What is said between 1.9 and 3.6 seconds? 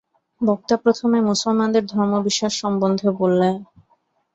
ধর্মবিশ্বাস সম্বন্ধে বলেন।